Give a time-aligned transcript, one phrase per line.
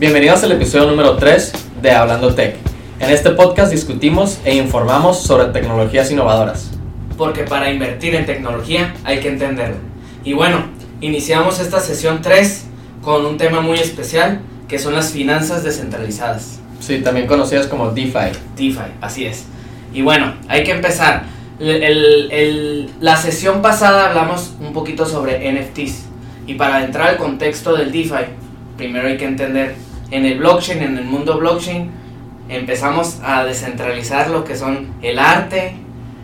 [0.00, 1.52] Bienvenidos al episodio número 3
[1.82, 2.56] de Hablando Tech.
[3.00, 6.70] En este podcast discutimos e informamos sobre tecnologías innovadoras.
[7.18, 9.76] Porque para invertir en tecnología hay que entenderlo.
[10.24, 10.64] Y bueno,
[11.02, 12.64] iniciamos esta sesión 3
[13.02, 16.60] con un tema muy especial que son las finanzas descentralizadas.
[16.80, 18.32] Sí, también conocidas como DeFi.
[18.56, 19.44] DeFi, así es.
[19.92, 21.24] Y bueno, hay que empezar.
[21.58, 26.06] El- el- la sesión pasada hablamos un poquito sobre NFTs.
[26.46, 28.24] Y para entrar al contexto del DeFi,
[28.78, 29.74] primero hay que entender
[30.10, 31.90] en el blockchain, en el mundo blockchain,
[32.48, 35.74] empezamos a descentralizar lo que son el arte,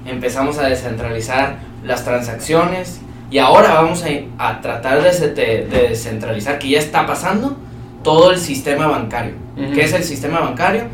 [0.07, 4.09] empezamos a descentralizar las transacciones y ahora vamos a,
[4.49, 7.57] a tratar de, de- de descentralizar, que ya está pasando,
[8.03, 9.33] todo el sistema bancario.
[9.75, 10.85] ¿Qué es el sistema bancario?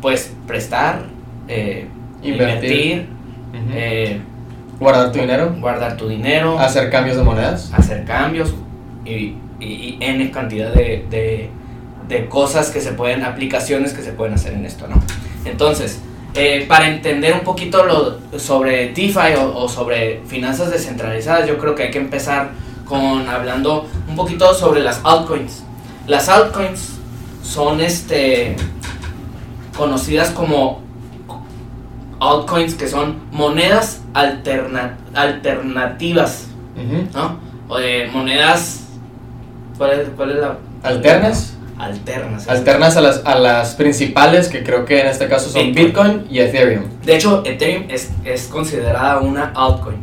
[0.00, 1.02] Pues prestar,
[1.48, 1.86] eh,
[2.22, 3.08] Invertir.
[3.74, 4.20] eh,
[4.78, 7.72] Guardar tu dinero, guardar tu dinero, hacer cambios de monedas.
[7.72, 8.54] hacer cambios
[9.04, 11.50] y, y, y N cantidad de, de,
[12.12, 15.02] de cosas que se pueden, aplicaciones que se pueden hacer en esto, ¿no?
[15.44, 15.98] Entonces,
[16.34, 21.74] eh, para entender un poquito lo, sobre DeFi o, o sobre finanzas descentralizadas, yo creo
[21.74, 22.50] que hay que empezar
[22.86, 25.62] con hablando un poquito sobre las altcoins.
[26.06, 26.94] Las altcoins
[27.42, 28.56] son este
[29.76, 30.82] conocidas como
[32.20, 36.46] altcoins que son monedas alterna- alternativas.
[37.14, 37.38] ¿no?
[37.68, 38.80] O de monedas.
[39.78, 40.58] ¿Cuál es, cuál es la.
[40.82, 41.54] Alternas.
[41.78, 42.48] Alternas.
[42.48, 45.86] Alternas a las, a las principales, que creo que en este caso son Bitcoin.
[46.18, 46.84] Bitcoin y Ethereum.
[47.04, 49.96] De hecho, Ethereum es, es considerada una altcoin.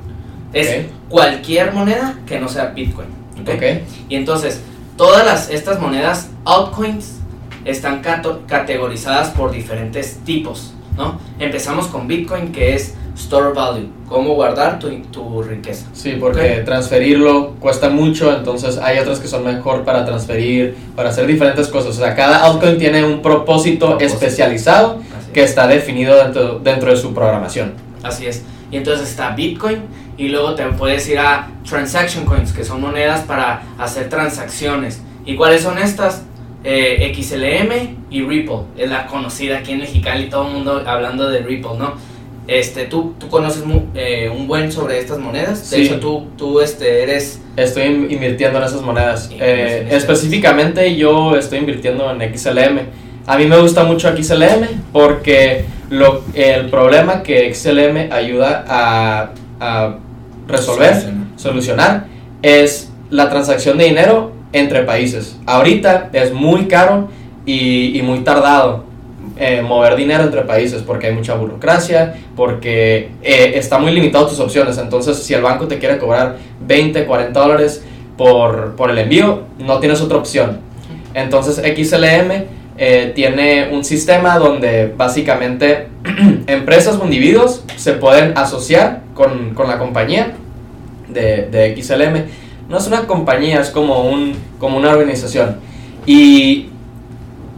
[0.51, 3.07] Es cualquier moneda que no sea Bitcoin.
[3.41, 3.49] ¿ok?
[3.55, 3.63] Ok.
[4.09, 4.61] Y entonces,
[4.97, 7.19] todas las, estas monedas altcoins
[7.65, 10.73] están cato- categorizadas por diferentes tipos.
[10.97, 11.19] ¿no?
[11.39, 15.85] Empezamos con Bitcoin, que es Store Value, cómo guardar tu, tu riqueza.
[15.93, 16.65] Sí, porque Ok.
[16.65, 21.91] transferirlo cuesta mucho, entonces hay otras que son mejor para transferir, para hacer diferentes cosas.
[21.97, 24.15] O sea, cada altcoin tiene un propósito, Propósito.
[24.15, 27.73] especializado Así que está definido dentro, dentro de su programación.
[28.03, 28.43] Así es.
[28.71, 29.79] Y entonces está Bitcoin
[30.17, 35.01] y luego te puedes ir a Transaction Coins, que son monedas para hacer transacciones.
[35.25, 36.23] ¿Y cuáles son estas?
[36.63, 38.61] Eh, XLM y Ripple.
[38.77, 41.93] Es la conocida aquí en Mexicali, todo el mundo hablando de Ripple, ¿no?
[42.49, 45.69] Este, ¿tú, tú conoces eh, un buen sobre estas monedas?
[45.69, 45.83] De Sí.
[45.85, 47.39] hecho, tú, tú este, eres...
[47.55, 49.29] Estoy in- invirtiendo en esas monedas.
[49.39, 52.79] Eh, en específicamente yo estoy invirtiendo en XLM.
[53.27, 59.29] A mí me gusta mucho XLM porque lo, el problema que XLM ayuda a,
[59.59, 59.95] a
[60.47, 61.27] resolver, Solucionar.
[61.35, 62.05] solucionar,
[62.41, 65.37] es la transacción de dinero entre países.
[65.45, 67.09] Ahorita es muy caro
[67.45, 68.85] y, y muy tardado
[69.39, 74.39] eh, mover dinero entre países porque hay mucha burocracia, porque eh, está muy limitado tus
[74.41, 74.77] opciones.
[74.77, 76.35] Entonces, si el banco te quiere cobrar
[76.67, 77.81] 20, 40 dólares
[78.17, 80.59] por, por el envío, no tienes otra opción.
[81.13, 82.31] Entonces, XLM
[82.77, 85.87] eh, tiene un sistema donde básicamente
[86.47, 90.33] empresas o individuos se pueden asociar con, con la compañía
[91.07, 92.25] de, de XLM.
[92.69, 95.57] No es una compañía, es como, un, como una organización.
[96.05, 96.68] Y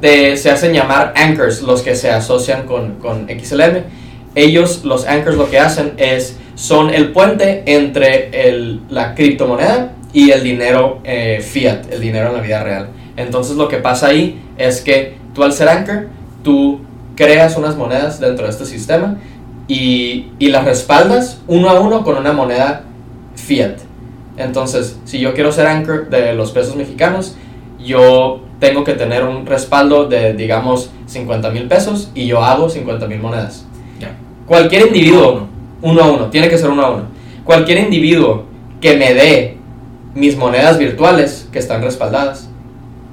[0.02, 3.84] de- se hacen llamar anchors los que se asocian con, con XLM.
[4.36, 10.32] Ellos, los anchors, lo que hacen es, son el puente entre el- la criptomoneda y
[10.32, 12.90] el dinero eh, fiat, el dinero en la vida real.
[13.18, 16.08] Entonces lo que pasa ahí es que tú al ser anchor,
[16.44, 16.82] tú
[17.16, 19.18] creas unas monedas dentro de este sistema
[19.68, 22.84] y, y las respaldas uno a uno con una moneda
[23.36, 23.78] fiat.
[24.38, 27.36] Entonces, si yo quiero ser anchor de los pesos mexicanos,
[27.80, 33.08] yo tengo que tener un respaldo de, digamos, 50 mil pesos y yo hago 50
[33.08, 33.66] mil monedas.
[34.46, 35.48] Cualquier individuo,
[35.82, 37.04] uno a uno, tiene que ser uno a uno.
[37.44, 38.46] Cualquier individuo
[38.80, 39.58] que me dé
[40.14, 42.50] mis monedas virtuales que están respaldadas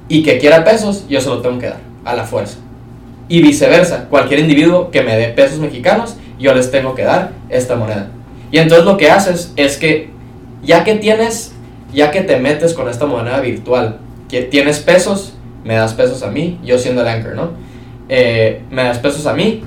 [0.07, 2.59] y que quiera pesos, yo se lo tengo que dar a la fuerza.
[3.29, 7.75] Y viceversa, cualquier individuo que me dé pesos mexicanos, yo les tengo que dar esta
[7.75, 8.11] moneda.
[8.53, 10.11] Y entonces lo que haces es que
[10.63, 11.53] ya que tienes,
[11.95, 13.99] ya que te metes con esta moneda virtual,
[14.29, 15.35] que tienes pesos,
[15.69, 17.51] me das pesos a mí, yo siendo el anchor, ¿no?
[18.09, 19.63] Eh, me das pesos a mí,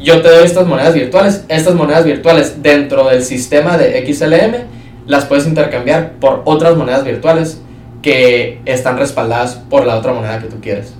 [0.00, 4.64] yo te doy estas monedas virtuales, estas monedas virtuales dentro del sistema de XLM
[5.06, 7.62] las puedes intercambiar por otras monedas virtuales
[8.02, 10.92] que están respaldadas por la otra moneda que tú quieres.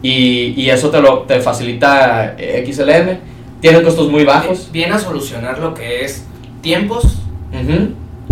[0.00, 3.18] Y, y eso te lo te facilita eh, XLM,
[3.60, 4.70] tiene costos muy bajos.
[4.72, 6.24] Viene a solucionar lo que es
[6.62, 7.18] tiempos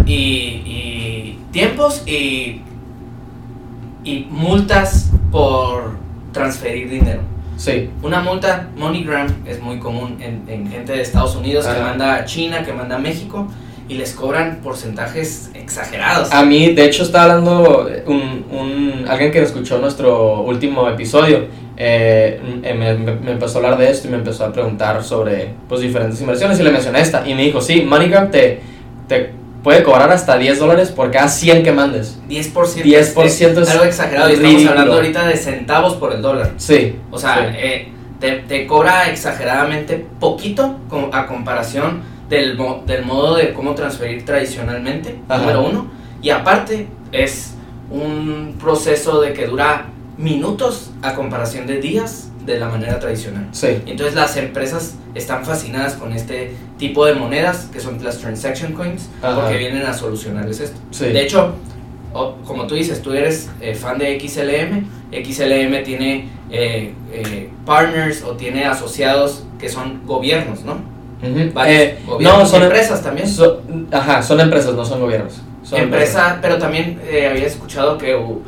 [0.07, 2.63] y, y tiempos y,
[4.03, 5.97] y multas por
[6.33, 7.21] transferir dinero.
[7.57, 12.17] Sí, Una multa, MoneyGram, es muy común en, en gente de Estados Unidos que manda
[12.17, 13.49] a China, que manda a México,
[13.89, 16.31] y les cobran porcentajes exagerados.
[16.33, 21.47] A mí, de hecho, está hablando un, un, alguien que escuchó nuestro último episodio.
[21.79, 25.81] eh, me- me empezó a hablar de esto y me empezó a preguntar sobre pues,
[25.83, 27.27] diferentes inversiones y le mencioné esta.
[27.29, 28.61] Y me dijo: Sí, MoneyGram te,
[29.09, 29.31] te
[29.67, 32.21] puede cobrar hasta 10 dólares por cada 100 que mandes.
[32.29, 34.29] 10%, 10% es algo exagerado.
[34.29, 36.53] Estamos hablando ahorita de centavos por el dólar.
[36.57, 36.95] Sí.
[37.11, 37.57] O sea, Sí.
[37.59, 37.89] eh,
[38.21, 40.77] te, te cobra exageradamente poquito
[41.13, 45.41] a comparación del, mo- del modo de cómo transferir tradicionalmente, Ajá.
[45.41, 45.91] número uno.
[46.23, 47.55] Y aparte, es
[47.91, 49.87] un proceso de que dura
[50.17, 53.49] minutos a comparación de días de la manera tradicional.
[53.51, 53.83] Sí.
[53.87, 59.09] Entonces las empresas están fascinadas con este tipo de monedas que son las transaction coins
[59.23, 59.41] Ajá.
[59.41, 60.79] porque vienen a solucionarles esto.
[60.91, 61.07] Sí.
[61.07, 61.55] De hecho,
[62.47, 64.87] como tú dices, tú eres eh, fan de XLM.
[65.13, 70.75] XLM tiene eh, eh, partners o tiene asociados que son gobiernos, ¿no?
[71.23, 71.53] Ujú.
[71.53, 72.39] Varios Eh, gobiernos.
[72.41, 73.29] no, son empresas también.
[73.29, 75.41] So- ajá, son empresas, no son gobiernos.
[75.63, 78.41] Son Empresa, pero también eh, había escuchado que uh,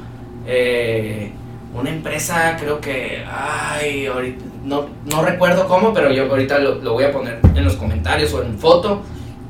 [0.46, 1.32] eh,
[1.74, 6.92] una empresa, creo que, ay, ahorita, no, no recuerdo cómo, pero yo ahorita lo, lo
[6.92, 9.02] voy a poner en los comentarios o en foto,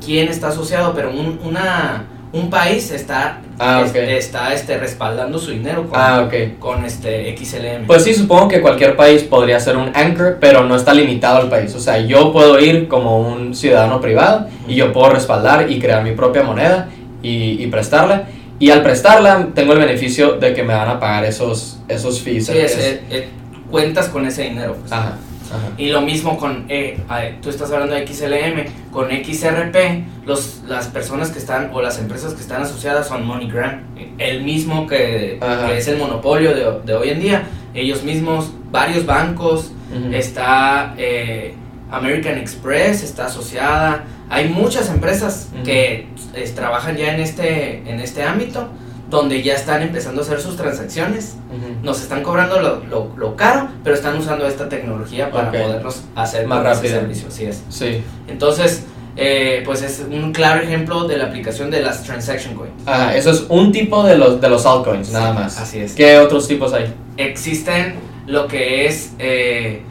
[0.05, 5.89] quién está asociado, pero un, una, un país está, Ah, está este, respaldando su dinero
[5.89, 6.29] con, Ah,
[6.61, 7.87] con este XLM.
[7.89, 11.49] Pues sí, supongo que cualquier país podría ser un anchor, pero no está limitado al
[11.49, 11.75] país.
[11.75, 16.05] O sea, yo puedo ir como un ciudadano privado y yo puedo respaldar y crear
[16.05, 16.89] mi propia moneda
[17.21, 18.29] y, y prestarla.
[18.61, 22.47] Y al prestarla, tengo el beneficio de que me van a pagar esos, esos fees.
[22.47, 23.29] Sí, es- Es- eh,
[23.71, 24.77] cuentas con ese dinero.
[24.81, 24.93] pues.
[24.93, 25.17] Ajá,
[25.51, 25.73] ajá.
[25.77, 27.01] Y lo mismo con, eh,
[27.43, 32.35] tú estás hablando de XLM, con XRP, los, las personas que están, o las empresas
[32.35, 33.83] que están asociadas son MoneyGram,
[34.19, 35.41] el mismo que,
[35.77, 39.73] es el monopolio de, de hoy en día, ellos mismos, varios bancos,
[40.13, 41.55] está eh,
[41.91, 48.23] American Express, está asociada, hay muchas empresas que eh, trabajan ya en este, en este
[48.23, 48.69] ámbito,
[49.11, 51.37] donde ya están empezando a hacer sus transacciones
[51.83, 55.57] nos están cobrando lo, lo, lo caro, pero están usando esta tecnología para Ok.
[55.57, 56.95] podernos hacer Más rápido.
[57.01, 57.29] servicio.
[57.29, 57.63] Así es.
[57.71, 58.03] Sí.
[58.27, 58.85] Entonces,
[59.17, 62.75] eh, pues es un claro ejemplo de la aplicación de las transaction coins.
[62.87, 65.59] Ajá, eso es un tipo de los, de los altcoins, nada más.
[65.59, 65.95] Así es.
[65.95, 66.93] ¿Qué otros tipos hay?
[67.17, 67.95] Existen
[68.27, 69.83] lo que es eh,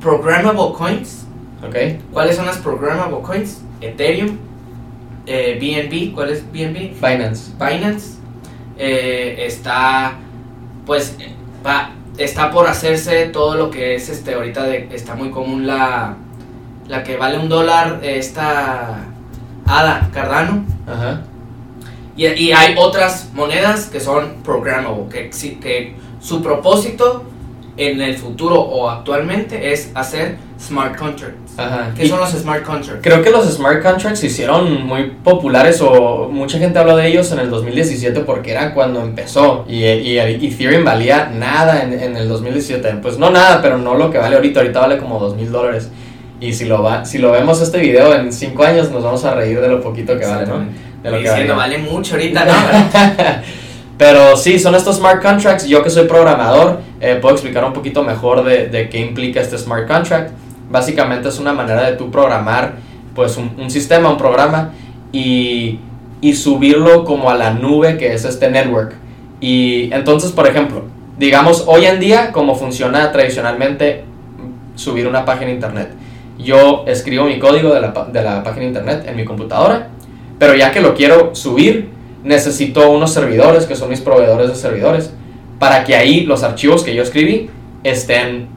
[0.00, 1.24] programmable coins.
[1.66, 1.76] ¿Ok?
[2.12, 3.60] ¿Cuáles son las programmable coins?
[3.82, 4.38] Ethereum,
[5.26, 6.94] eh, BNB, ¿cuál es BNB?
[7.00, 7.52] Binance.
[7.58, 8.18] Binance
[8.78, 10.14] eh, está
[10.86, 11.16] pues
[11.64, 16.16] va, está por hacerse todo lo que es este ahorita de- está muy común la
[16.88, 19.04] la que vale un dólar eh, esta
[19.66, 21.22] ADA Cardano Ajá.
[22.16, 25.30] y, y hay otras monedas que son programmable que,
[25.60, 27.24] que su propósito
[27.76, 31.90] en el futuro o actualmente es hacer smart contracts Ajá.
[31.96, 33.02] ¿qué Y- son los smart contracts?
[33.02, 37.30] Creo que los smart contracts se hicieron muy populares o mucha gente habló de ellos
[37.32, 42.28] en el 2017 porque era cuando empezó y, y Ethereum valía nada en, en el
[42.28, 42.88] 2017.
[43.02, 44.60] Pues no nada, pero no lo que vale ahorita.
[44.60, 45.90] Ahorita vale como 2 mil dólares.
[46.40, 49.34] Y si lo, va, si lo vemos este video en 5 años nos vamos a
[49.34, 50.58] reír de lo poquito que vale, ¿no?
[51.02, 51.76] De lo que Diciendo, valía.
[51.76, 52.52] vale mucho ahorita, ¿no?
[53.98, 55.66] Pero sí, son estos smart contracts.
[55.66, 59.58] Yo que soy programador, eh, puedo explicar un poquito mejor de, de qué implica este
[59.58, 60.30] smart contract.
[60.70, 62.74] Básicamente es una manera de tú programar
[63.14, 64.72] pues un, sistema, un programa
[65.12, 65.80] y,
[66.20, 68.94] y subirlo como a la nube que es este network.
[69.40, 70.84] Y entonces, por ejemplo,
[71.18, 74.04] digamos hoy en día, como funciona tradicionalmente
[74.76, 75.90] subir una página internet.
[76.38, 79.88] Yo escribo mi código de la, de la página internet en mi computadora,
[80.38, 81.90] pero ya que lo quiero subir,
[82.22, 85.12] necesito unos servidores que son mis proveedores de servidores
[85.58, 87.50] para que ahí los archivos que yo escribí
[87.82, 88.48] estén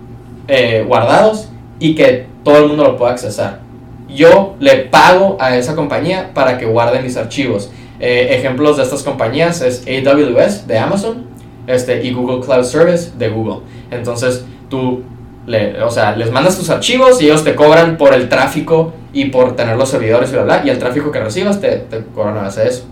[0.48, 1.50] eh, guardados
[1.84, 3.60] y que todo el mundo lo pueda accesar.
[4.08, 7.72] Yo le pago a esa compañía para que guarde mis archivos.
[8.00, 11.26] Eh, ejemplos de estas compañías es AWS de Amazon
[11.68, 13.66] este, y Google Cloud Service de Google.
[13.92, 15.04] Entonces tú
[15.46, 19.26] le, o sea, les mandas tus archivos y ellos te cobran por el tráfico y
[19.26, 22.38] por tener los servidores y bla, bla, y el tráfico que recibas te, te cobran
[22.38, 22.86] a base de eso.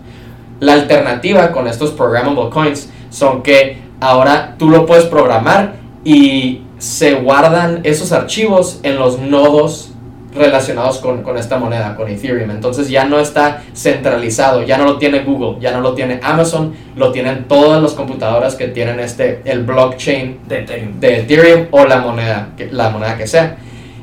[0.60, 7.14] La alternativa con estos programmable coins son que ahora tú lo puedes programar y se
[7.14, 9.90] guardan esos archivos en los nodos
[10.34, 12.50] relacionados con, con esta moneda, con Ethereum.
[12.50, 16.74] Entonces ya no está centralizado, ya no lo tiene Google, ya no lo tiene Amazon,
[16.96, 20.98] lo tienen todas las computadoras que tienen este, el blockchain de Ethereum.
[20.98, 23.58] de Ethereum o la moneda, que- la moneda que sea.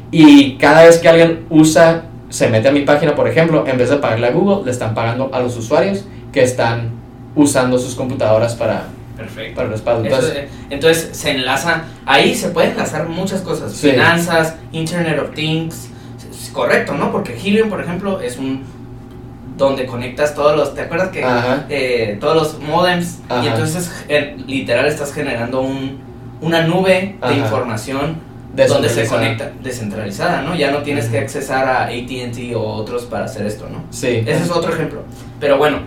[0.10, 3.90] Y cada vez que alguien usa, se mete a mi página, por ejemplo, en vez
[3.90, 6.92] de pagarle a Google, le están pagando a los usuarios que están
[7.36, 8.84] usando sus computadoras para,
[9.20, 9.56] Perfecto.
[9.56, 10.06] para el respaldo.
[10.06, 13.92] Eso, Entonces, entonces se enlaza, ahí se pueden enlazar muchas cosas, Sí.
[13.92, 15.90] finanzas, Internet of Things,
[16.32, 17.12] es correcto, ¿no?
[17.12, 18.64] Porque Helium, por ejemplo, es un
[19.58, 21.24] donde conectas todos los, ¿te acuerdas que
[21.70, 23.20] eh, todos los modems?
[23.28, 23.44] Ajá.
[23.44, 26.00] Y entonces eh, literal estás generando un,
[26.42, 30.56] una nube de información donde se conecta, descentralizada, ¿no?
[30.56, 33.84] Ya no tienes que accesar a ATT o otros para hacer esto, ¿no?
[33.90, 34.24] Sí.
[34.26, 35.04] Ese es otro ejemplo.
[35.40, 35.80] Pero bueno,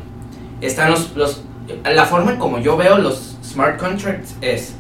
[0.61, 1.43] están los, los,
[1.85, 4.75] la forma en como yo veo los smart contracts es,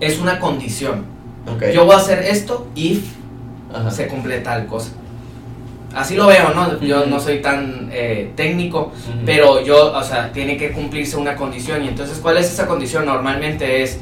[0.00, 1.04] es una condición.
[1.72, 3.04] Yo voy a hacer esto if
[3.72, 3.90] Ajá.
[3.90, 4.90] se cumple tal cosa.
[5.94, 6.78] Así lo veo, ¿no?
[6.80, 8.92] Yo no soy tan eh, técnico,
[9.24, 11.82] pero yo, o sea, tiene que cumplirse una condición.
[11.84, 13.06] Y entonces, ¿cuál es esa condición?
[13.06, 13.98] Normalmente es,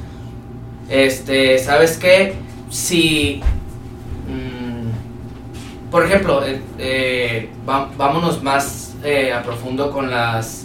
[0.88, 2.34] este, ¿sabes qué?
[2.70, 3.40] Si,
[4.28, 10.63] mm, por ejemplo, eh, eh, va- vámonos más a profundo con las,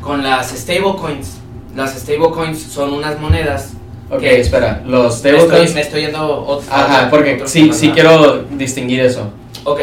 [0.00, 1.38] con las stablecoins.
[1.76, 3.72] Las stablecoins son unas monedas.
[4.10, 4.82] Ok, que- espera.
[4.86, 5.74] Los Me stablecoins.
[5.74, 9.30] me estoy yendo ot- Ajá, otro- porque otro sí, sí quiero distinguir eso.
[9.64, 9.80] Ok,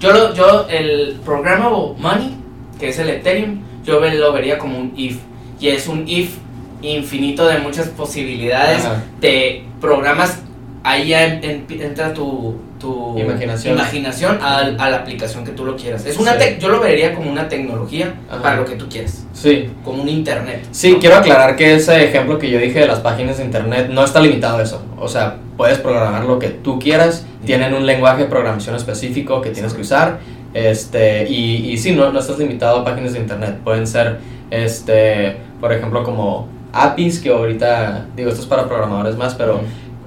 [0.00, 2.36] yo, lo, yo el programmable money,
[2.78, 5.18] que es el Ethereum, yo lo vería como un if.
[5.60, 6.36] Y es un if
[6.82, 9.02] infinito de muchas posibilidades Ajá.
[9.20, 10.40] de programas.
[10.82, 13.74] Ahí entra tu, tu Imaginación.
[13.74, 16.04] imaginación al- a, la aplicación que tú lo quieras.
[16.06, 16.38] Es una Sí.
[16.40, 18.42] tec- yo lo vería como una tecnología Ajá.
[18.42, 19.68] para lo que tú quieras, Sí.
[19.84, 20.66] como un internet.
[20.72, 20.98] Sí, ¿no?
[20.98, 24.18] quiero aclarar que ese ejemplo que yo dije de las páginas de internet no está
[24.20, 24.82] limitado a eso.
[24.98, 29.50] O sea, puedes programar lo que tú quieras, tienen un lenguaje de programación específico que
[29.50, 30.18] tienes que usar.
[30.54, 33.58] Este, y, y sí, no, no estás limitado a páginas de internet.
[33.62, 34.18] Pueden ser,
[34.50, 39.60] este, por ejemplo, como APIs, que ahorita, digo, esto es para programadores más, pero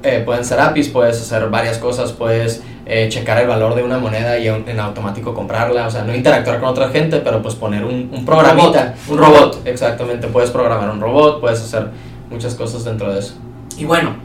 [0.04, 3.98] eh, pueden ser APIs, puedes hacer varias cosas, puedes eh, checar el valor de una
[3.98, 7.56] moneda y en, en automático comprarla, o sea, no interactuar con otra gente, pero pues
[7.56, 11.88] poner un, un programita, un robot, exactamente, puedes programar un robot, puedes hacer
[12.30, 13.36] muchas cosas dentro de eso.
[13.78, 14.16] Y bueno,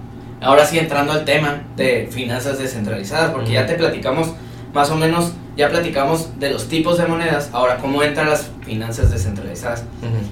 [0.41, 3.55] ahora sí entrando al tema de finanzas descentralizadas, porque Ujú.
[3.55, 4.33] ya te platicamos
[4.75, 9.11] más o menos, ya platicamos de los tipos de monedas, ahora cómo entran las finanzas
[9.11, 9.85] descentralizadas.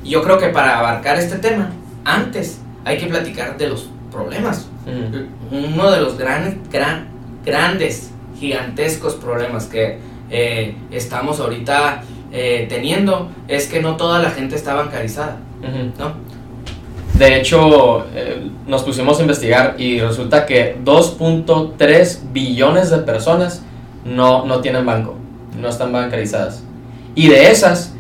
[0.05, 1.71] Y yo creo que para abarcar este tema,
[2.05, 4.67] antes hay que platicar de los problemas.
[5.51, 7.09] Uno de los gran, gran,
[7.45, 9.99] grandes, gigantescos problemas que
[10.31, 12.03] eh, estamos ahorita
[12.33, 15.39] eh, teniendo es que no toda la gente está bancarizada.
[15.99, 16.15] ¿no?
[17.19, 23.63] De hecho, eh, nos pusimos a investigar y resulta que 2.3 billones de personas
[24.05, 25.17] no, no tienen banco,
[25.59, 26.63] no están bancarizadas.
[27.15, 27.95] Y de esas,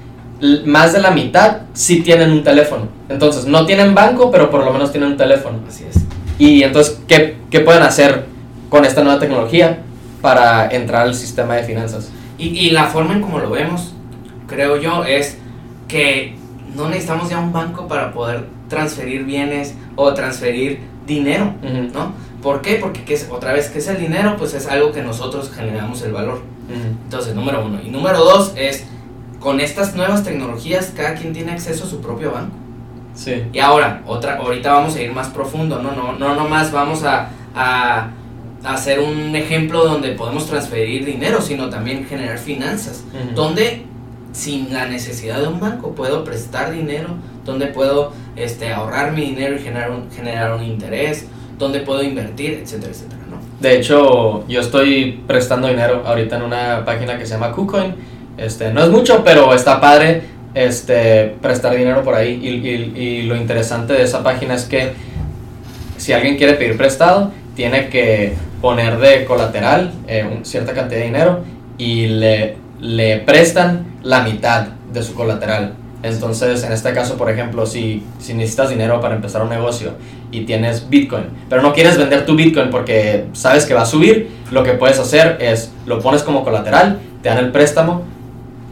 [0.67, 2.89] más de la mitad sí tienen un teléfono.
[3.09, 5.61] Entonces, no tienen banco, pero por lo menos tienen un teléfono.
[5.67, 6.06] Así es.
[6.39, 8.27] Y entonces, ¿qué, qué pueden hacer
[8.69, 9.81] con esta nueva tecnología
[10.21, 12.11] para entrar al sistema de finanzas?
[12.39, 13.95] Y, y la forma en como lo vemos,
[14.47, 15.39] creo yo, es
[15.89, 16.37] que
[16.75, 22.13] no necesitamos ya un banco para poder transferir bienes o transferir dinero, Ujú, ¿no?
[22.43, 22.75] ¿Por qué?
[22.77, 24.37] Porque ¿qué es, otra vez, ¿qué es el dinero?
[24.37, 26.35] Pues es algo que nosotros generamos el valor.
[26.69, 26.89] ujú.
[27.05, 27.81] Entonces, número uno.
[27.83, 28.85] Y número dos es,
[29.41, 32.55] con estas nuevas tecnologías, cada quien tiene acceso a su propio banco.
[33.17, 33.43] Sí.
[33.53, 37.31] Y ahora, otra, ahorita vamos a ir más profundo, no, no, no nomás vamos a,
[37.55, 38.11] a,
[38.63, 43.05] a hacer un ejemplo donde podemos transferir dinero, sino también generar finanzas,
[43.35, 43.85] donde
[44.33, 47.09] sin la necesidad de un banco puedo prestar dinero,
[47.45, 51.27] donde puedo este, ahorrar mi dinero y generar un, generar un interés,
[51.59, 53.39] donde puedo invertir, etcétera, etcétera, ¿no?
[53.61, 57.95] De hecho, yo estoy prestando dinero ahorita en una página que se llama KuCoin.
[58.37, 60.23] Este, no es mucho, pero está padre
[60.57, 62.41] este, prestar dinero por ahí.
[62.43, 64.93] Y, lo interesante de esa página es que
[65.99, 71.41] si alguien quiere pedir prestado, tiene que poner de colateral eh, cierta cantidad de dinero
[71.79, 75.75] y le, le prestan la mitad de su colateral.
[76.03, 79.93] Entonces, en este caso, por ejemplo, si, si necesitas dinero para empezar un negocio
[80.31, 84.31] y tienes Bitcoin, pero no quieres vender tu Bitcoin porque sabes que va a subir,
[84.51, 88.05] lo que puedes hacer es lo pones como colateral, te dan el préstamo,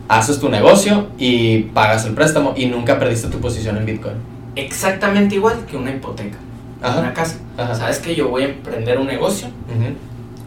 [0.09, 4.15] haces tu negocio y pagas el préstamo y nunca perdiste tu posición en Bitcoin.
[4.57, 6.39] Exactamente igual que una hipoteca,
[6.81, 7.37] una casa.
[7.57, 7.75] ajá.
[7.75, 9.49] ¿Sabes que yo voy a emprender un negocio?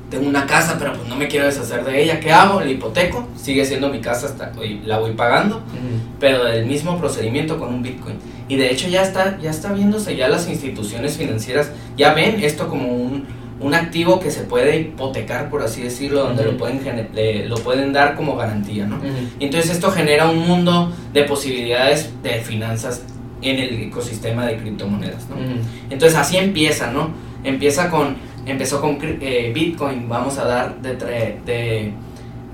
[0.09, 2.21] Tengo una casa, pero pues no me quiero deshacer de ella.
[2.21, 2.61] ¿Qué hago?
[2.61, 5.99] La hipoteco, sigue siendo mi casa, hasta hoy la voy pagando, Ujú.
[6.17, 8.15] pero del mismo procedimiento con un Bitcoin.
[8.47, 12.69] Y de hecho ya está, ya está viéndose, ya las instituciones financieras ya ven esto
[12.69, 13.25] como un,
[13.59, 16.79] un activo que se puede hipotecar, por así decirlo, donde lo, pueden,
[17.13, 18.97] le- lo pueden dar como garantía, ¿no?
[19.39, 23.01] Y entonces esto genera un mundo de posibilidades de finanzas
[23.41, 25.25] en el ecosistema de criptomonedas.
[25.89, 27.09] Entonces así empieza, ¿no?
[27.43, 30.95] Empieza con, empezó con eh, Bitcoin, vamos a dar de,
[31.45, 31.91] de,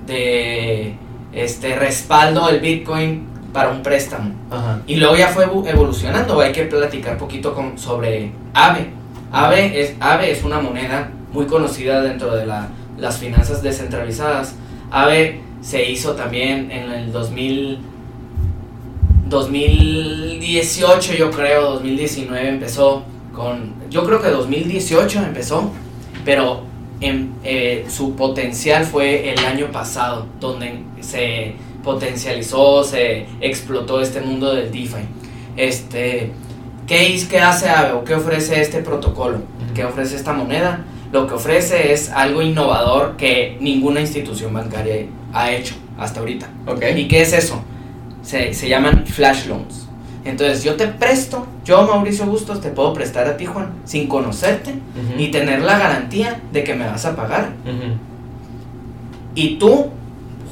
[0.06, 0.94] de
[1.32, 4.30] este respaldo el Bitcoin para un préstamo.
[4.86, 8.86] Y luego ya fue evo- evolucionando, hay que platicar poquito con, sobre AVE.
[9.34, 14.54] AVE es, AVE es una moneda muy conocida dentro de la- las finanzas descentralizadas.
[14.90, 17.78] AVE se hizo también en el 2000,
[19.28, 23.02] 2018, yo creo, 2019 empezó
[23.34, 25.70] con, yo creo que 2018 empezó,
[26.24, 26.62] pero
[27.00, 34.54] en, eh, su potencial fue el año pasado, donde se potencializó, se explotó este mundo
[34.54, 35.02] del DeFi.
[35.56, 36.30] Este,
[36.86, 39.38] ¿qué, ¿Qué hace Aave o qué ofrece este protocolo?
[39.74, 40.84] ¿Qué ofrece esta moneda?
[41.12, 46.48] Lo que ofrece es algo innovador que ninguna institución bancaria ha hecho hasta ahorita.
[46.66, 46.82] Ok.
[46.96, 47.62] ¿Y qué es eso?
[48.22, 49.88] Se, se llaman flash loans.
[50.24, 54.70] Entonces yo te presto, yo Mauricio Bustos te puedo prestar a ti Juan, sin conocerte
[54.70, 55.20] Ujú.
[55.20, 57.50] y tener la garantía de que me vas a pagar.
[59.34, 59.90] Y tú,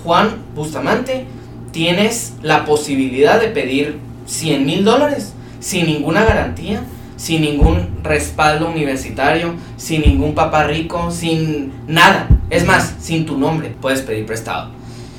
[0.05, 1.25] Juan Bustamante,
[1.71, 5.32] tienes la posibilidad de pedir 100 mil dólares
[5.63, 6.83] sin ninguna garantía,
[7.17, 12.29] sin ningún respaldo universitario, sin ningún papá rico, sin nada.
[12.51, 14.71] Es más, sin tu nombre puedes pedir prestado.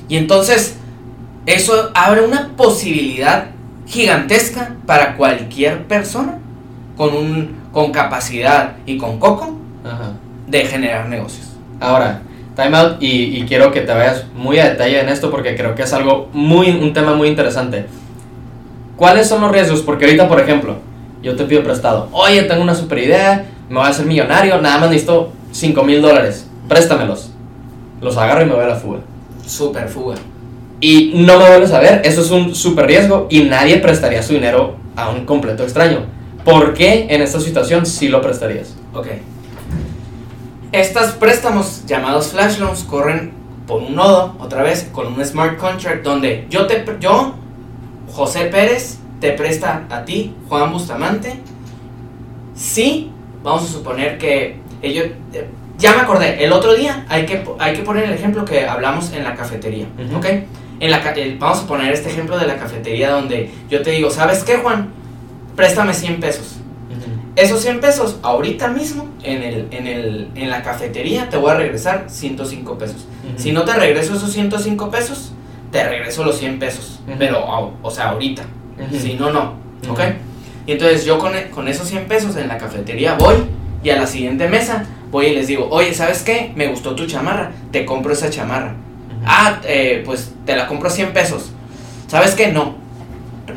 [0.09, 0.75] Y entonces,
[1.45, 3.45] eso abre una posibilidad
[3.88, 6.39] gigantesca para cualquier persona
[6.97, 10.12] con, un, con capacidad y con coco Ajá.
[10.47, 11.47] de generar negocios.
[11.79, 12.21] Ahora,
[12.57, 15.73] time out y, y quiero que te vayas muy a detalle en esto porque creo
[15.73, 17.85] que es algo muy, un tema muy interesante.
[18.95, 19.81] ¿Cuáles son los riesgos?
[19.81, 20.77] Porque ahorita, por ejemplo,
[21.21, 22.09] yo te pido prestado.
[22.12, 26.01] Oye, tengo una super idea, me voy a hacer millonario, nada más necesito 5 mil
[26.01, 26.47] dólares.
[26.67, 27.31] Préstamelos.
[28.01, 29.00] Los agarro y me voy a la fuga.
[29.45, 30.15] Super fuga.
[30.79, 34.33] Y no me vuelves a ver, eso es un super riesgo y nadie prestaría su
[34.33, 36.00] dinero a un completo extraño.
[36.43, 38.75] ¿Por qué en esta situación sí lo prestarías?
[38.93, 39.07] Ok.
[40.73, 43.31] Estos préstamos llamados flash loans corren
[43.65, 47.35] por un nodo, otra vez, con un smart contract donde yo, te, yo
[48.12, 51.39] José Pérez, te presta a ti, Juan Bustamante.
[52.55, 53.12] Sí,
[53.43, 55.05] vamos a suponer que ellos...
[55.33, 55.48] eh,
[55.79, 59.12] Ya me acordé, el otro día hay que, hay que poner el ejemplo que hablamos
[59.13, 59.88] en la cafetería.
[60.15, 60.25] ¿ok?
[60.79, 64.10] En la, el- vamos a poner este ejemplo de la cafetería donde yo te digo,
[64.10, 64.89] ¿sabes qué, Juan?
[65.55, 66.57] Préstame 100 pesos.
[67.36, 71.55] Esos 100 pesos, ahorita mismo, en, el, en, el, en la cafetería, te voy a
[71.55, 73.07] regresar 105 pesos.
[73.37, 75.31] Si no te regreso esos 105 pesos,
[75.74, 77.01] te regreso los 100 pesos.
[77.20, 77.44] Pero,
[77.81, 78.44] o sea, ahorita.
[78.92, 79.55] Si no, no.
[79.90, 80.00] ¿Ok?
[80.66, 83.36] Y entonces yo con, con esos 100 pesos en la cafetería voy
[83.83, 86.53] y a la siguiente mesa voy y les digo, oye, ¿sabes qué?
[86.55, 88.75] Me gustó tu chamarra, te compro esa chamarra.
[89.25, 91.51] Ah, eh, pues te la compro a 100 pesos.
[92.07, 92.48] ¿Sabes qué?
[92.50, 92.75] No.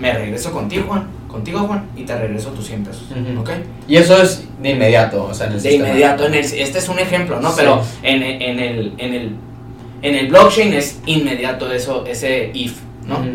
[0.00, 1.07] Me regreso contigo, Juan.
[1.29, 1.87] Contigo, Juan.
[1.96, 3.05] Y te regreso tus 100 pesos.
[3.38, 3.50] ¿Ok?
[3.87, 5.88] Y eso es de inmediato, o sea, en el De sistema.
[5.90, 6.26] inmediato.
[6.26, 7.50] En el, este es un ejemplo, ¿no?
[7.50, 7.57] Sí.
[7.59, 9.37] Pero en, en, el, en, el,
[10.06, 13.18] en el blockchain es inmediato eso, ese if, ¿no?
[13.18, 13.28] Ujú.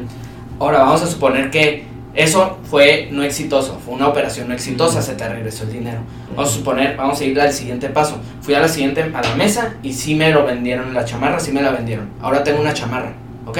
[0.60, 5.14] Ahora vamos a suponer que eso fue no exitoso, fue una operación no exitosa, se
[5.14, 6.00] te regresó el dinero.
[6.36, 8.20] Vamos a suponer, vamos a ir al siguiente paso.
[8.42, 11.52] Fui a la siguiente, a la mesa y sí me lo vendieron, la chamarra sí
[11.52, 12.10] me la vendieron.
[12.22, 13.14] Ahora tengo una chamarra,
[13.46, 13.58] ¿ok?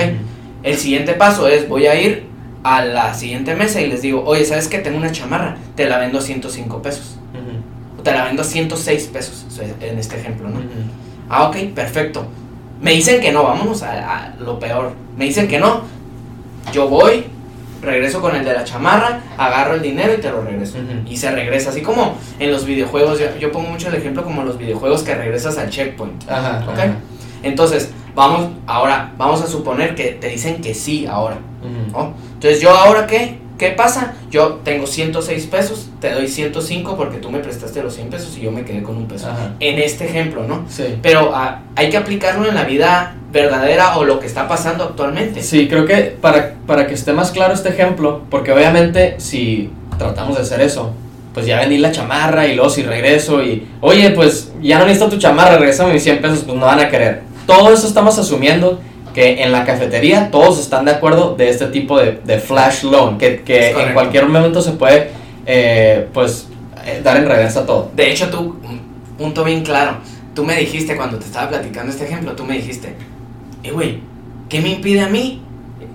[0.64, 2.26] El siguiente paso es, voy a ir
[2.64, 4.80] a la siguiente mesa y les digo, oye, ¿sabes qué?
[4.80, 7.18] Tengo una chamarra, te la vendo a 105 pesos.
[7.34, 8.00] Ujú.
[8.00, 9.46] O te la vendo a 106 pesos,
[9.82, 10.60] en este ejemplo, ¿no?
[10.60, 10.68] Ujú.
[11.30, 12.28] Ah, ok, perfecto.
[12.82, 14.94] Me dicen que no, vámonos a, a lo peor.
[15.18, 15.82] Me dicen que no.
[16.74, 17.26] Yo voy,
[17.82, 20.78] regreso con el de la chamarra, agarro el dinero y te lo regreso.
[21.08, 23.20] Y se regresa, así como en los videojuegos.
[23.20, 26.30] Yo, yo pongo mucho el ejemplo como los videojuegos que regresas al checkpoint.
[26.30, 26.74] Ajá, ¿Ok?
[26.80, 26.96] ajá.
[27.44, 31.38] Entonces, vamos, ahora, vamos a suponer que te dicen que sí ahora.
[32.34, 33.40] Entonces, yo ahora qué?
[33.62, 34.16] ¿Qué pasa?
[34.32, 38.42] Yo tengo 106 pesos, te doy 105 porque tú me prestaste los 100 pesos y
[38.42, 39.30] yo me quedé con un peso.
[39.30, 39.54] Ajá.
[39.60, 40.66] En este ejemplo, ¿no?
[40.68, 40.98] Sí.
[41.04, 45.44] Pero ah, hay que aplicarlo en la vida verdadera o lo que está pasando actualmente.
[45.44, 49.70] Sí, creo que para, para que esté más claro este ejemplo, porque obviamente si
[50.00, 50.94] tratamos de hacer eso,
[51.32, 55.12] pues ya vendí la chamarra y luego si regreso y, oye, pues ya no necesito
[55.12, 57.22] tu chamarra, regresame mis 100 pesos, pues no van a querer.
[57.46, 58.82] Todo eso estamos asumiendo
[59.14, 63.18] que en la cafetería todos están de acuerdo de este tipo de, de flash loan,
[63.18, 65.10] que, que en cualquier momento se puede,
[65.46, 66.48] eh, pues,
[66.86, 67.92] eh, dar en reversa todo.
[67.96, 68.82] De hecho, tú, un
[69.18, 69.98] punto bien claro,
[70.34, 72.96] tú me dijiste cuando te estaba platicando este ejemplo, tú me dijiste,
[73.64, 74.00] eh, güey,
[74.50, 75.42] ¿qué me impide a mí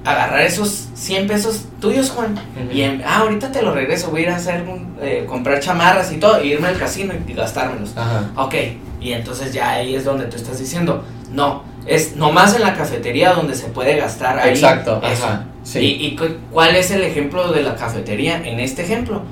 [0.04, 2.34] agarrar esos 100 pesos tuyos, Juan?
[2.72, 5.58] Y en- ah, ahorita te lo regreso, voy a ir a hacer un, eh, comprar
[5.60, 7.96] chamarras y todo, e irme al casino y gastármelos.
[7.96, 8.30] Ajá.
[8.36, 8.54] Ok,
[9.00, 11.02] y entonces ya ahí es donde tú estás diciendo,
[11.32, 14.50] no, es nomás en la cafetería donde se puede gastar ahí.
[14.50, 15.24] Exacto, eso.
[15.26, 15.44] ajá.
[15.62, 15.78] Sí.
[15.80, 19.22] ¿Y, y cu- cuál es el ejemplo de la cafetería en este ejemplo?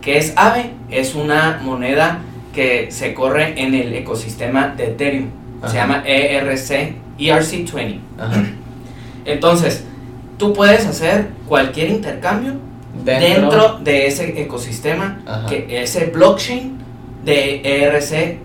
[0.00, 2.20] Que es AVE, es una moneda
[2.54, 5.28] que se corre en el ecosistema de Ethereum.
[5.60, 5.70] Ajá.
[5.70, 7.98] Se llama ERC, ERC20.
[8.18, 8.42] Ajá.
[9.24, 9.84] Entonces,
[10.38, 12.54] tú puedes hacer cualquier intercambio
[13.04, 16.78] dentro, de ese ecosistema, que ese blockchain
[17.24, 18.36] de E ERC20.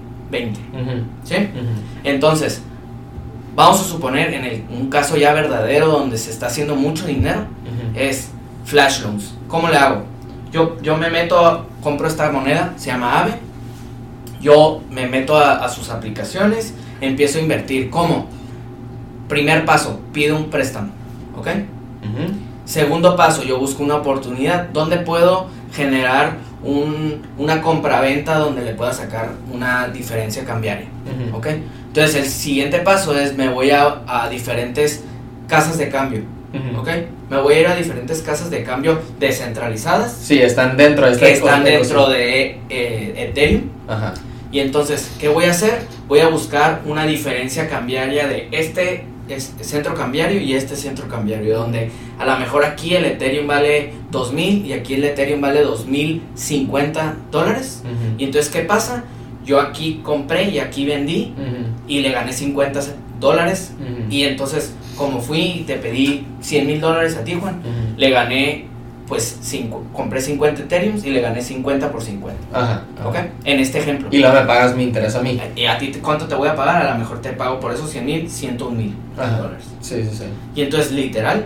[0.51, 1.35] Ujú, ¿Sí?
[2.03, 2.61] Entonces,
[3.55, 7.41] vamos a suponer en el- un caso ya verdadero donde se está haciendo mucho dinero,
[7.95, 8.29] es
[8.65, 9.35] flash loans.
[9.47, 10.03] ¿Cómo le hago?
[10.51, 13.33] Yo, yo me meto, compro esta moneda, se llama AVE.
[14.41, 17.89] Yo me meto a, a sus aplicaciones, empiezo a invertir.
[17.89, 18.27] ¿Cómo?
[19.27, 20.89] Primer paso, pido un préstamo.
[21.37, 21.47] ¿Ok?
[22.65, 28.93] Segundo paso, yo busco una oportunidad donde puedo generar un, una compraventa donde le pueda
[28.93, 30.87] sacar una diferencia cambiaria.
[31.33, 31.47] ¿Ok?
[31.93, 35.03] Entonces el siguiente paso es me voy a, a diferentes
[35.47, 36.21] casas de cambio.
[36.53, 36.79] Ujú.
[36.81, 36.89] ¿Ok?
[37.29, 41.25] Me voy a ir a diferentes casas de cambio descentralizadas Sí, están dentro de este
[41.25, 43.63] que están dentro de eh, Ethereum.
[43.87, 44.13] Ajá.
[44.51, 45.81] Y entonces, ¿qué voy a hacer?
[46.07, 51.57] Voy a buscar una diferencia cambiaria de este es- centro cambiario y este centro cambiario,
[51.57, 57.15] donde a lo mejor aquí el Ethereum vale 2000 y aquí el Ethereum vale 2050
[57.31, 57.81] dólares.
[57.83, 58.15] Ujú.
[58.19, 59.03] Y entonces, ¿qué pasa?
[59.45, 61.65] Yo aquí compré y aquí vendí Ujú.
[61.87, 62.79] y le gané 50
[63.19, 63.73] dólares.
[63.79, 64.11] Ujú.
[64.11, 67.97] Y entonces, como fui y te pedí 100 mil dólares a ti, Juan, Ujú.
[67.97, 68.65] le gané,
[69.07, 72.39] pues, cinco, compré 50 Ethereums y le gané 50 por 50.
[72.57, 72.83] Ajá.
[73.05, 73.15] ¿Ok?
[73.43, 74.07] En este ejemplo.
[74.11, 75.39] Y luego me pagas mi interés a mí.
[75.55, 76.85] ¿Y a ti cuánto te voy a pagar?
[76.85, 79.65] A lo mejor te pago por esos 100 mil, 101 mil dólares.
[79.81, 80.23] Sí, sí, sí.
[80.55, 81.45] Y entonces, literal,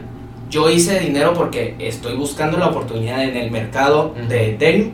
[0.49, 4.91] yo hice dinero porque estoy buscando la oportunidad en el mercado de Ethereum.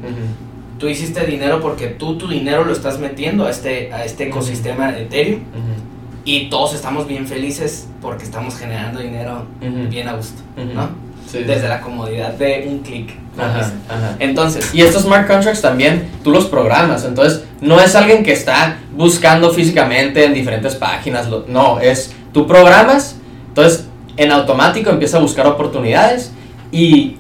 [0.83, 4.91] Tú hiciste dinero porque tú tu dinero lo estás metiendo a este, a este ecosistema
[4.91, 5.39] de Ethereum.
[5.39, 5.81] Ujú.
[6.25, 9.87] Y todos estamos bien felices porque estamos generando dinero Ujú.
[9.89, 10.73] bien a gusto, Ujú.
[10.73, 10.89] ¿no?
[11.25, 11.43] Sí, sí.
[11.45, 13.11] Desde la comodidad de un clic.
[13.37, 14.17] Ajá, ajá.
[14.19, 18.77] Entonces, Y estos smart contracts también tú los programas, entonces no es alguien que está
[18.93, 23.15] buscando físicamente en diferentes páginas, lo- no, es tú programas,
[23.47, 23.85] entonces
[24.17, 26.33] en automático empieza a buscar oportunidades
[26.73, 27.15] y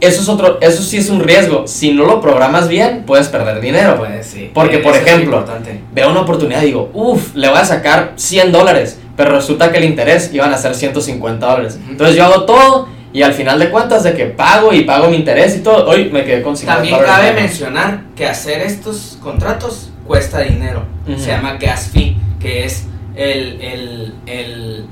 [0.00, 3.60] eso es otro, eso sí es un riesgo, si no lo programas bien puedes perder
[3.60, 3.96] dinero.
[3.96, 4.50] pues sí.
[4.52, 5.44] Porque, por Eso es ejemplo.
[5.92, 9.78] Veo una oportunidad y digo, uff, le voy a sacar 100 dólares, pero resulta que
[9.78, 11.78] el interés iban a ser 150 dólares.
[11.82, 11.92] Ujú.
[11.92, 15.16] Entonces yo hago todo y al final de cuentas de que pago y pago mi
[15.16, 17.16] interés y todo, hoy me quedé con 50 También dólares.
[17.16, 20.84] cabe mencionar que hacer estos contratos cuesta dinero.
[21.08, 21.18] Ujú.
[21.18, 24.86] Se llama gas fee, que es el, el, el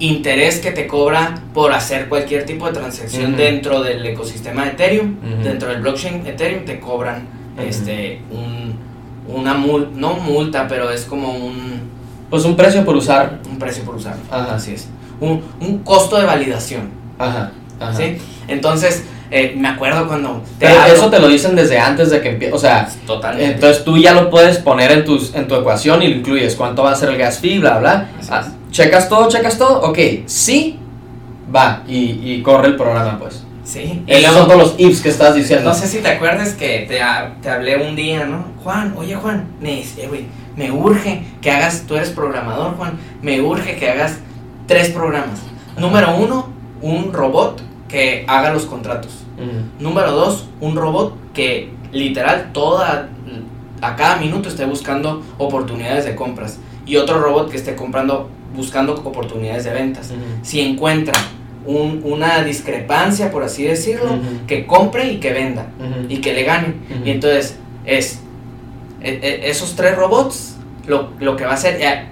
[0.00, 5.14] interés que te cobra por hacer cualquier tipo de transacción dentro del ecosistema de Ethereum,
[5.44, 7.26] dentro del blockchain Ethereum te cobran
[7.58, 8.74] este un
[9.28, 11.82] una mul no multa, pero es como un,
[12.30, 13.38] Pues un precio por usar.
[13.48, 14.22] un precio por usarlo.
[14.30, 14.54] Ajá.
[14.56, 14.88] Así es.
[15.20, 16.90] Un, un costo de validación.
[17.18, 17.52] Ajá.
[17.78, 17.94] ajá.
[17.94, 18.16] ¿sí?
[18.48, 22.20] Entonces, eh, me acuerdo cuando te Pero hablo- eso te lo dicen desde antes de
[22.20, 23.54] que empiece, o sea, Totalmente.
[23.54, 26.82] entonces tú ya lo puedes poner en, tus, en tu ecuación y lo incluyes cuánto
[26.82, 28.08] va a ser el gas fee, bla, bla.
[28.18, 28.52] Así Ah, es.
[28.70, 30.78] Checas todo, checas todo, ok, sí,
[31.54, 33.44] va, y, y corre el programa pues.
[33.64, 34.02] Sí.
[34.06, 35.68] Y luego- son todos los ifs que estás diciendo.
[35.70, 38.44] No sé si te acuerdas que te, ha- te hablé un día, ¿no?
[38.64, 43.40] Juan, oye Juan, me, eh, güey, me urge que hagas, tú eres programador, Juan, me
[43.40, 44.18] urge que hagas
[44.66, 45.40] tres programas.
[45.78, 46.48] Número uno,
[46.82, 49.18] un robot que haga los contratos.
[49.78, 53.08] Número dos, un robot que literal toda,
[53.80, 56.58] a cada minuto esté buscando oportunidades de compras.
[56.84, 60.10] Y otro robot que esté comprando, buscando oportunidades de ventas.
[60.42, 61.14] Si encuentra
[61.66, 65.66] un- una discrepancia, por así decirlo, que compre y que venda
[66.08, 66.74] y que le gane.
[67.04, 68.20] Y entonces es
[69.02, 72.04] e- e- esos tres robots lo, lo que va a hacer, eh,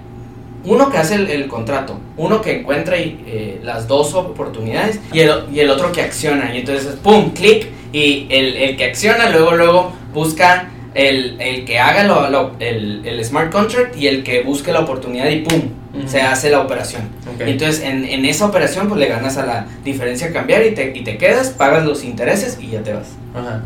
[0.65, 5.19] uno que hace el, el contrato, uno que encuentra y, eh, las dos oportunidades y
[5.19, 6.53] el, y el otro que acciona.
[6.55, 7.31] Y entonces, ¡pum!
[7.31, 12.51] Clic y el, el que acciona luego, luego busca el, el que haga lo- lo-
[12.59, 15.61] el, el smart contract y el que busque la oportunidad y ¡pum!
[16.07, 17.03] Se hace la operación.
[17.47, 20.95] Y entonces en, en esa operación pues le ganas a la diferencia cambiar y te,
[20.97, 23.07] y te quedas, pagas los intereses y ya te vas.
[23.35, 23.63] Ajá.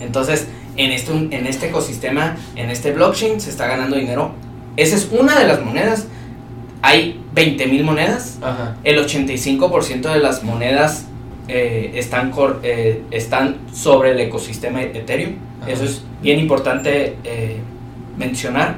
[0.00, 4.32] Entonces en este, en este ecosistema, en este blockchain se está ganando dinero.
[4.76, 6.06] Esa es una de las monedas.
[6.82, 8.38] Hay 20 mil monedas.
[8.42, 8.76] Ajá.
[8.84, 11.04] El 85% de las monedas
[11.48, 15.34] eh, están, cor- eh, están sobre el ecosistema Ethereum.
[15.62, 15.70] Ajá.
[15.70, 17.58] Eso es bien importante eh,
[18.16, 18.76] mencionar.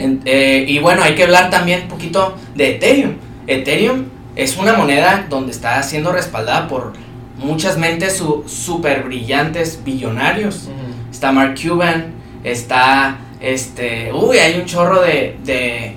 [0.00, 3.12] En- eh, y bueno, hay que hablar también un poquito de Ethereum.
[3.46, 4.04] Ethereum
[4.36, 6.92] es una moneda donde está siendo respaldada por
[7.38, 10.68] muchas mentes su, super brillantes billonarios.
[11.10, 12.12] Está Mark Cuban,
[12.44, 15.94] está este, uy, hay un chorro de, de,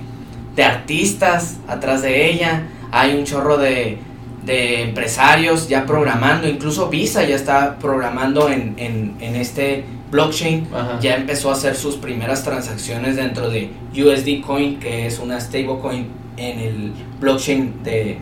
[0.56, 3.98] de artistas atrás de ella, hay un chorro de,
[4.44, 9.84] de empresarios ya programando, incluso Visa ya está programando en, en, en este
[10.14, 11.00] blockchain, Ajá.
[11.00, 16.06] ya empezó a hacer sus primeras transacciones dentro de USD Coin, que es una stablecoin
[16.36, 18.18] en el blockchain de,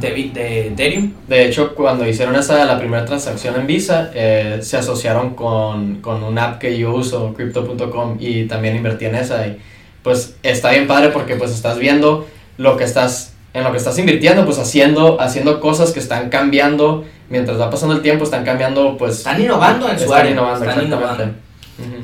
[0.00, 1.12] de, de Ethereum.
[1.28, 6.24] De hecho, cuando hicieron esa, la primera transacción en Visa, eh, se asociaron con, con
[6.24, 9.46] una app que yo uso, Crypto.com, y también invertí en esa.
[9.46, 9.58] Y,
[10.02, 13.96] pues está bien padre porque pues estás viendo lo que estás, en lo que estás
[14.00, 18.98] invirtiendo, pues haciendo, haciendo cosas que están cambiando, mientras va pasando el tiempo, están cambiando,
[18.98, 19.18] pues...
[19.18, 20.32] Están innovando en su están área.
[20.32, 21.24] innovando, están innovando.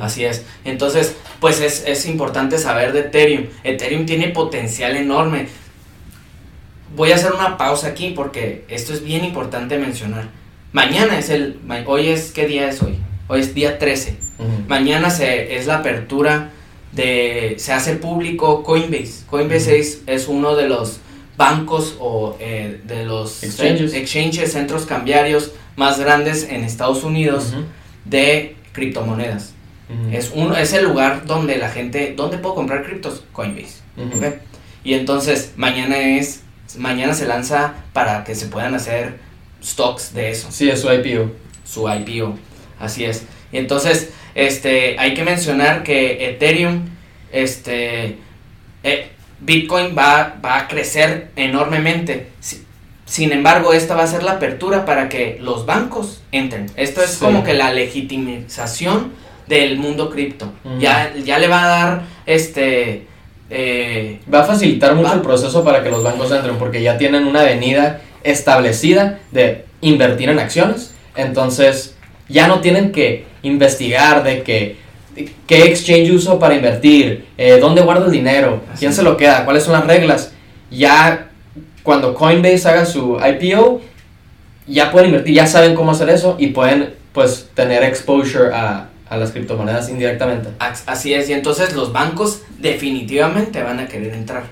[0.01, 0.45] Así es.
[0.65, 3.45] Entonces, pues es, es importante saber de Ethereum.
[3.62, 5.49] Ethereum tiene potencial enorme.
[6.95, 10.29] Voy a hacer una pausa aquí porque esto es bien importante mencionar.
[10.73, 11.59] Mañana es el...
[11.85, 12.33] Hoy es...
[12.33, 12.99] ¿Qué día es hoy?
[13.29, 14.17] Hoy es día 13.
[14.39, 14.49] Ujú.
[14.69, 16.53] Mañana se, es la apertura
[16.93, 17.57] de...
[17.59, 19.27] Se hace público Coinbase.
[19.29, 21.01] Coinbase es uno de los
[21.37, 23.92] bancos o eh, de los Exchanges.
[23.94, 27.53] exchanges, centros cambiarios más grandes en Estados Unidos
[28.05, 29.53] de criptomonedas.
[30.11, 33.22] Es, un, es el lugar donde la gente, ¿dónde puedo comprar criptos?
[33.33, 33.77] Coinbase.
[33.96, 34.18] Ujú.
[34.18, 34.35] ¿ok?
[34.83, 36.42] Y entonces mañana es,
[36.77, 39.18] mañana se lanza para que se puedan hacer
[39.62, 41.31] stocks de eso, Sí, es su IPO.
[41.64, 42.37] su IPO.
[42.81, 43.25] Así es.
[43.53, 46.88] Y entonces, este, hay que mencionar que Ethereum,
[47.33, 48.18] este,
[48.83, 52.29] eh, Bitcoin va, va a crecer enormemente.
[52.40, 52.62] Si-
[53.05, 56.66] Sin embargo, esta va a ser la apertura para que los bancos entren.
[56.75, 57.18] Esto es Sí.
[57.25, 59.12] como que la legitimización
[59.46, 60.53] del mundo cripto.
[60.81, 63.07] Ya, ya le va a dar este
[63.49, 66.99] eh, Va a facilitar mucho Va- el proceso para que los bancos entren porque ya
[66.99, 70.92] tienen una avenida establecida de invertir en acciones.
[71.14, 71.94] Entonces
[72.29, 74.77] ya no tienen que investigar de que
[75.46, 79.44] qué exchange uso para invertir, eh, dónde guardo el dinero, Así quién se lo queda,
[79.44, 80.33] cuáles son las reglas.
[80.70, 81.29] Ya
[81.83, 83.81] cuando Coinbase haga su IPO,
[84.66, 89.16] ya pueden invertir, ya saben cómo hacer eso y pueden pues tener exposure a, a
[89.16, 90.48] las criptomonedas indirectamente.
[90.59, 91.29] as- así es.
[91.31, 94.44] Y entonces los bancos definitivamente van a querer entrar.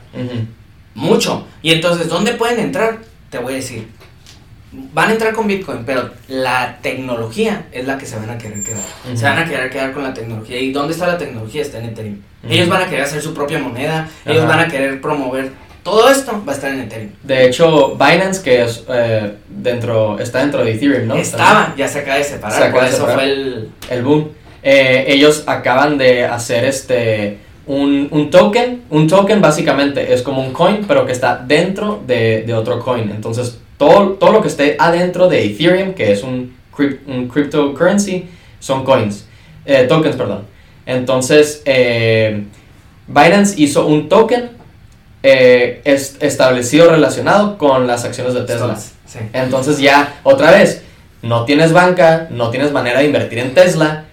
[0.95, 1.47] Mucho.
[1.63, 2.99] Y entonces, ¿dónde pueden entrar?
[3.31, 3.89] Te voy a decir.
[4.93, 8.63] Van a entrar con Bitcoin, pero la tecnología es la que se van a querer
[8.63, 8.83] quedar.
[9.15, 10.59] Se van a querer quedar con la tecnología.
[10.59, 11.63] ¿Y dónde está la tecnología?
[11.63, 12.17] Está en Ethereum.
[12.49, 14.09] Ellos van a querer hacer su propia moneda.
[14.25, 15.51] Ellos van a querer promover.
[15.83, 17.11] Todo esto va a estar en Ethereum.
[17.23, 21.15] De hecho, Binance, que es eh, dentro, está dentro de Ethereum, ¿no?
[21.17, 22.59] Estaba, ya se acaba de separar.
[22.59, 23.71] Se acaba eso fue el.
[23.91, 24.31] El boom.
[24.63, 28.85] Eh, ellos acaban de hacer este un, un token.
[28.91, 33.11] Un token básicamente es como un coin, pero que está dentro de, de otro coin.
[33.11, 36.57] Entonces, todo, todo lo que esté adentro de Ethereum, que es un,
[37.07, 38.27] un cryptocurrency,
[38.61, 39.27] son coins.
[39.67, 40.45] Eh, tokens, perdón.
[40.87, 42.45] Entonces, eh,
[43.07, 44.51] Binance hizo un token
[45.23, 48.77] eh, es- establecido relacionado con las acciones de Tesla.
[48.77, 49.19] Sí.
[49.33, 50.83] Entonces ya, otra vez,
[51.23, 54.05] no tienes banca, no tienes manera de invertir en Tesla,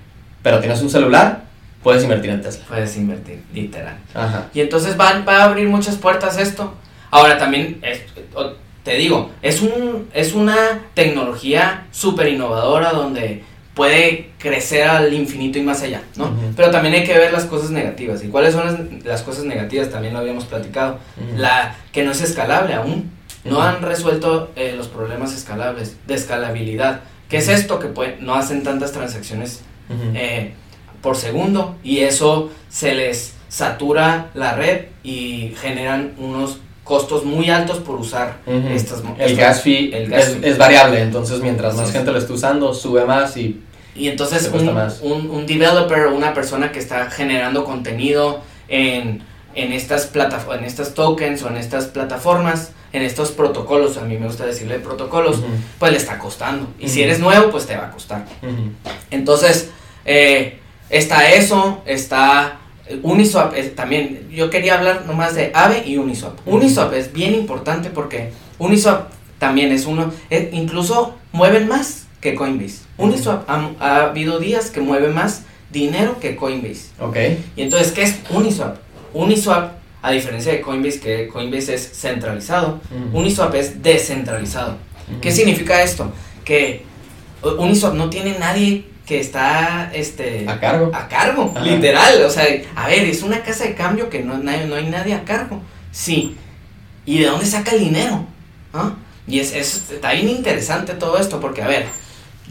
[0.41, 1.43] pero tienes un celular,
[1.83, 2.63] puedes invertir en Tesla.
[2.67, 3.97] Puedes invertir, literal.
[4.13, 4.45] Ajá.
[4.53, 6.73] Y entonces van, va a abrir muchas puertas esto.
[7.09, 10.55] Ahora también, es- o- te digo, es, un, es una
[10.93, 16.31] tecnología súper innovadora donde puede crecer al infinito y más allá, ¿no?
[16.55, 18.23] Pero también hay que ver las cosas negativas.
[18.23, 19.89] ¿Y cuáles son las, las cosas negativas?
[19.89, 20.99] También lo habíamos platicado.
[21.37, 23.11] La que no es escalable aún.
[23.43, 27.01] No han resuelto eh, los problemas escalables, de escalabilidad.
[27.29, 27.79] ¿Qué es esto?
[27.79, 29.61] Que puede- no hacen tantas transacciones
[30.15, 30.53] eh,
[31.01, 36.59] por segundo y eso se les satura la red y generan unos
[36.91, 40.49] costos muy altos por usar estas el estas- gas fee, el gas es, fee.
[40.49, 43.61] es variable, entonces mientras más Sí, gente lo esté usando, sube más y...
[43.95, 44.99] y entonces un, más.
[45.01, 49.23] un, un developer o una persona que está generando contenido en,
[49.55, 50.09] en estas
[50.57, 54.77] en estas tokens o en estas plataformas en estos protocolos a mí me gusta decirle
[54.79, 55.37] protocolos
[55.79, 58.25] pues le está costando y si eres nuevo pues te va a costar.
[59.11, 59.69] Entonces,
[60.05, 62.59] eh, está eso, está
[63.03, 66.39] Uniswap, es también, yo quería hablar nomás de AVE y Uniswap.
[66.45, 72.81] Uniswap es bien importante porque Uniswap también es uno, eh, incluso mueven más que Coinbase.
[72.97, 76.89] Uniswap ha, ha habido días que mueve más dinero que Coinbase.
[76.99, 77.17] Ok.
[77.55, 78.77] Y entonces, ¿qué es Uniswap?
[79.13, 82.79] Uniswap, a diferencia de Coinbase, que Coinbase es centralizado.
[83.13, 84.77] Uniswap es descentralizado.
[85.21, 86.11] ¿Qué significa esto?
[86.45, 86.83] Que
[87.43, 90.91] uh, Uniswap no tiene nadie que está este A cargo.
[90.93, 91.65] a cargo, Ajá.
[91.65, 94.87] literal, o sea, a ver, es una casa de cambio que no, nadie- no hay
[94.89, 95.61] nadie a cargo.
[95.91, 96.35] Sí.
[97.05, 98.25] ¿Y de dónde saca el dinero?
[98.73, 98.93] ¿Ah?
[99.27, 101.85] Y es, es- está bien interesante todo esto porque a ver,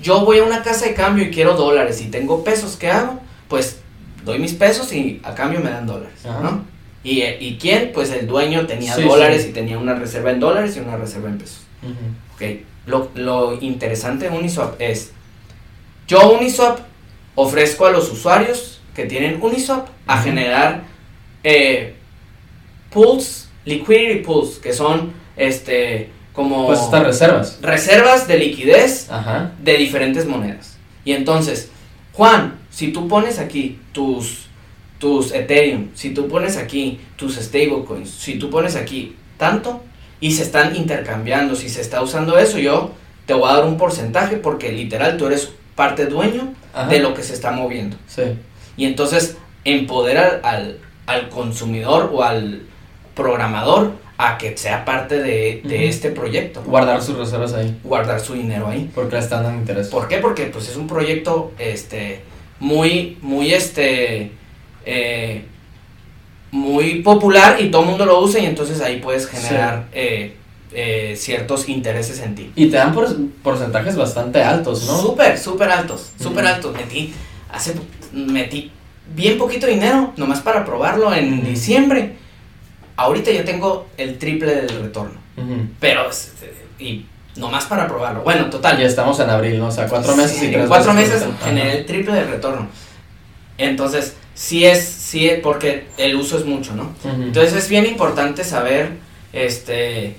[0.02, 3.20] yo voy a una casa de cambio y quiero dólares y tengo pesos, ¿qué hago?
[3.48, 3.78] Pues
[4.24, 6.18] doy mis pesos y a cambio me dan dólares.
[6.24, 6.64] ¿no?
[7.02, 7.92] ¿Y, eh, ¿Y quién?
[7.94, 9.48] Pues el dueño tenía Sí, dólares sí.
[9.48, 11.60] y tenía una reserva en dólares y una reserva en pesos.
[11.82, 11.94] Ujú.
[12.34, 15.12] Ok, lo, lo interesante de Uniswap es,
[16.10, 16.80] yo Uniswap
[17.36, 20.82] ofrezco a los usuarios que tienen Uniswap a generar
[21.44, 21.94] eh,
[22.92, 27.58] pools, liquidity pools, que son este como Pues estas reservas.
[27.62, 29.52] reservas de liquidez Ajá.
[29.62, 30.76] de diferentes monedas.
[31.04, 31.70] Y entonces,
[32.12, 34.46] Juan, si tú pones aquí tus
[34.98, 39.82] tus Ethereum, si tú pones aquí tus stablecoins, si tú pones aquí tanto
[40.20, 42.90] y se están intercambiando, si se está usando eso, yo
[43.26, 46.88] te voy a dar un porcentaje porque literal tú eres parte dueño Ajá.
[46.88, 47.96] de lo que se está moviendo.
[48.06, 48.22] Sí.
[48.76, 52.62] Y entonces empodera al, al consumidor o al
[53.14, 56.62] programador a que sea parte de, de este proyecto.
[56.64, 57.78] Guardar sus reservas ahí.
[57.82, 58.90] Guardar su dinero ahí.
[58.94, 59.88] Porque le están dando interés.
[59.88, 60.18] ¿Por qué?
[60.18, 62.22] Porque pues es un proyecto este
[62.58, 64.32] muy muy este
[64.84, 65.44] eh,
[66.50, 70.36] muy popular y todo el mundo lo usa y entonces ahí puedes generar eh,
[70.72, 72.52] eh, ciertos intereses en ti.
[72.56, 74.98] Y te dan por- porcentajes bastante altos, ¿no?
[75.00, 76.74] Súper, súper altos, súper altos.
[76.74, 77.12] Metí,
[77.52, 77.74] hace,
[78.12, 78.70] metí
[79.14, 82.16] bien poquito dinero, nomás para probarlo en diciembre.
[82.96, 85.18] Ahorita yo tengo el triple del retorno,
[85.80, 87.06] pero, este, y
[87.36, 88.22] nomás para probarlo.
[88.22, 88.78] Bueno, total.
[88.80, 89.68] Y estamos en abril, ¿no?
[89.68, 92.68] O sea, cuatro meses Sí, y tres cuatro meses generé el triple del retorno.
[93.58, 96.92] Entonces, sí es, sí es, porque el uso es mucho, ¿no?
[97.04, 98.90] Entonces es bien importante saber,
[99.32, 100.16] este,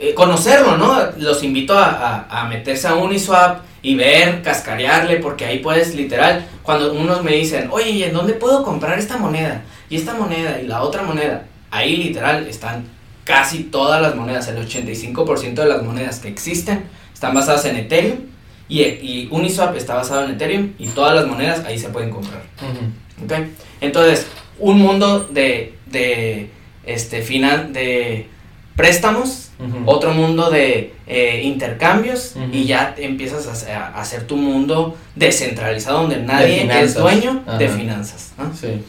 [0.00, 0.98] eh, conocerlo, ¿no?
[1.18, 1.86] Los invito a,
[2.28, 7.32] a- a meterse a Uniswap y ver, cascarearle, porque ahí puedes literal, cuando unos me
[7.32, 9.62] dicen, oye, ¿y en dónde puedo comprar esta moneda?
[9.88, 12.84] Y esta moneda y la otra moneda, ahí literal están
[13.24, 16.84] casi todas las monedas, el 85% de las monedas que existen
[17.14, 18.16] están basadas en Ethereum
[18.68, 22.42] y, y Uniswap está basado en Ethereum y todas las monedas ahí se pueden comprar.
[22.62, 23.24] Ujú.
[23.24, 23.46] ¿ok?
[23.80, 24.26] Entonces,
[24.58, 26.50] un mundo de, de,
[26.84, 28.28] este, finan de
[28.80, 29.82] préstamos, Ujú.
[29.84, 32.46] otro mundo de eh, intercambios Ujú.
[32.50, 36.94] y ya empiezas a, hacer- a hacer tu mundo descentralizado donde nadie es finanzas.
[36.94, 37.76] dueño de Ajá.
[37.76, 38.32] finanzas.
[38.38, 38.52] ¿no?
[38.58, 38.82] Sí.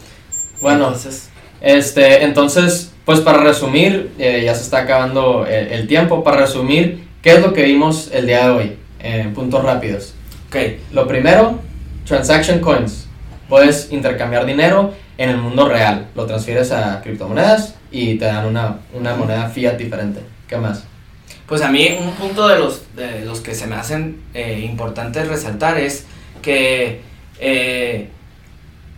[0.61, 6.23] Bueno, Entonces, Este, entonces, pues para resumir, eh, ya se está acabando el, el tiempo.
[6.23, 8.77] Para resumir, ¿qué es lo que vimos el día de hoy?
[9.03, 10.13] En puntos rápidos.
[10.47, 10.55] ok,
[10.93, 11.59] Lo primero,
[12.07, 13.07] transaction coins.
[13.49, 16.07] Puedes intercambiar dinero en el mundo real.
[16.15, 20.21] Lo transfieres a criptomonedas y te dan una, una moneda fiat diferente.
[20.47, 20.85] ¿Qué más?
[21.45, 25.27] Pues a mí un punto de los, de los que se me hacen eh, importantes
[25.27, 26.05] resaltar es
[26.41, 27.01] que
[27.39, 28.07] eh,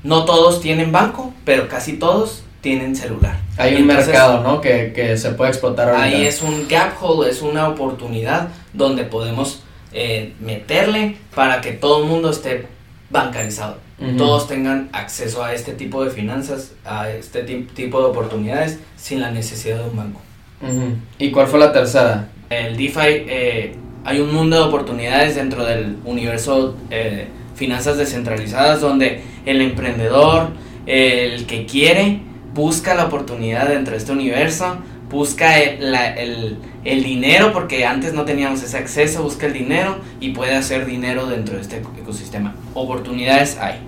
[0.03, 3.37] no todos tienen banco, pero casi todos tienen celular.
[3.57, 4.61] Hay Y un entonces, mercado, ¿no?
[4.61, 6.03] Que, que se puede explotar ahorita.
[6.03, 12.03] Ahí es un gap hole, es una oportunidad donde podemos eh, meterle para que todo
[12.03, 12.67] el mundo esté
[13.13, 13.77] bancarizado.
[14.17, 19.21] Todos tengan acceso a este tipo de finanzas, a este ti- tipo de oportunidades sin
[19.21, 20.19] la necesidad de un banco.
[21.19, 22.27] ¿Y cuál fue la tercera?
[22.49, 29.21] El DeFi, eh, hay un mundo de oportunidades dentro del universo eh, finanzas descentralizadas donde
[29.45, 30.49] el emprendedor,
[30.85, 32.19] el que quiere,
[32.53, 34.77] busca la oportunidad dentro de este universo,
[35.09, 39.97] busca el, la- el- el dinero porque antes no teníamos ese acceso, busca el dinero
[40.19, 42.55] y puede hacer dinero dentro de este ecosistema.
[42.73, 43.79] Oportunidades hay.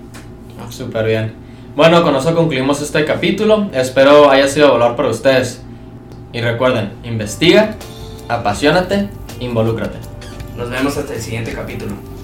[0.58, 0.70] ¿no?
[0.72, 1.34] Súper bien.
[1.74, 3.68] Bueno, con eso concluimos este capítulo.
[3.74, 5.62] Espero haya sido de valor para ustedes.
[6.32, 7.76] Y recuerden, investiga,
[8.28, 9.08] apasionate,
[9.40, 9.98] involúcrate.
[10.56, 12.15] Nos vemos hasta el siguiente capítulo.